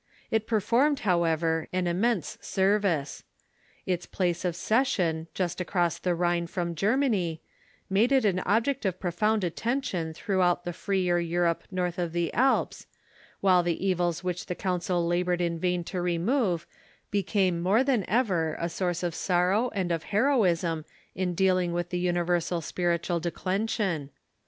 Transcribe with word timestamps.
It 0.31 0.47
performed, 0.47 1.01
however, 1.01 1.67
an 1.71 1.85
im 1.85 2.01
mense 2.01 2.35
service. 2.41 3.23
Its 3.85 4.07
place 4.07 4.43
of 4.43 4.55
session, 4.55 5.27
just 5.35 5.61
across 5.61 5.99
the 5.99 6.15
Rhine 6.15 6.47
from 6.47 6.73
Germany, 6.73 7.39
made 7.87 8.11
it 8.11 8.25
an 8.25 8.39
object 8.39 8.83
of 8.83 8.99
profound 8.99 9.43
attention 9.43 10.15
throughout 10.15 10.63
the 10.65 10.73
freer 10.73 11.19
Europe 11.19 11.65
north 11.69 11.99
of 11.99 12.13
the 12.13 12.33
Alps, 12.33 12.87
while 13.41 13.61
the 13.61 13.85
evils 13.85 14.23
which 14.23 14.47
the 14.47 14.55
Council 14.55 15.05
labored 15.05 15.39
in 15.39 15.59
vain 15.59 15.83
to 15.83 16.01
remove 16.01 16.65
became 17.11 17.61
moi*e 17.61 17.83
than 17.83 18.03
ever 18.09 18.57
a 18.59 18.69
source 18.69 19.03
of 19.03 19.13
sorrow 19.13 19.69
and 19.75 19.91
of 19.91 20.05
heroism 20.05 20.83
in 21.13 21.35
dealing 21.35 21.73
with 21.73 21.91
the 21.91 21.99
universal 21.99 22.59
spiritual 22.59 23.19
declension. 23.19 24.09